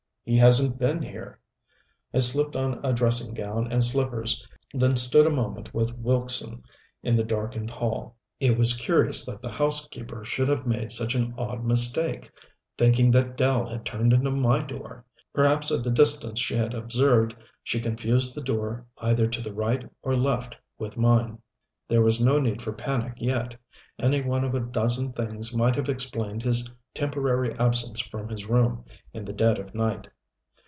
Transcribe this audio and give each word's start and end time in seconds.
He 0.23 0.37
hasn't 0.37 0.77
been 0.77 1.01
here." 1.01 1.39
I 2.13 2.19
slipped 2.19 2.55
on 2.55 2.79
a 2.83 2.93
dressing 2.93 3.33
gown 3.33 3.69
and 3.71 3.83
slippers, 3.83 4.47
then 4.71 4.95
stood 4.95 5.25
a 5.25 5.31
moment 5.35 5.73
with 5.73 5.97
Wilkson 5.97 6.61
in 7.01 7.15
the 7.17 7.23
darkened 7.23 7.71
hall. 7.71 8.15
It 8.39 8.55
was 8.55 8.73
curious 8.73 9.25
that 9.25 9.41
the 9.41 9.49
housekeeper 9.51 10.23
should 10.23 10.47
have 10.47 10.65
made 10.67 10.91
such 10.91 11.15
an 11.15 11.33
odd 11.39 11.65
mistake 11.65 12.29
thinking 12.77 13.09
that 13.11 13.35
Dell 13.35 13.67
had 13.67 13.83
turned 13.83 14.13
into 14.13 14.29
my 14.29 14.61
door. 14.61 15.03
Perhaps 15.33 15.71
at 15.71 15.83
the 15.83 15.91
distance 15.91 16.39
she 16.39 16.55
had 16.55 16.75
observed 16.75 17.35
she 17.63 17.79
confused 17.81 18.35
the 18.35 18.43
door 18.43 18.85
either 18.99 19.25
to 19.27 19.41
the 19.41 19.53
right 19.53 19.89
or 20.03 20.15
left 20.15 20.55
with 20.77 20.97
mine. 20.99 21.39
There 21.87 22.03
was 22.03 22.21
no 22.21 22.39
need 22.39 22.61
for 22.61 22.71
panic 22.71 23.15
yet. 23.17 23.55
Any 23.99 24.21
one 24.21 24.43
of 24.45 24.53
a 24.55 24.61
dozen 24.61 25.11
things 25.13 25.53
might 25.53 25.75
have 25.75 25.89
explained 25.89 26.43
his 26.43 26.69
temporary 26.93 27.53
absence 27.59 27.99
from 28.01 28.29
his 28.29 28.45
room 28.45 28.85
in 29.13 29.23
the 29.25 29.33
dead 29.33 29.59
of 29.59 29.73
night. 29.75 30.07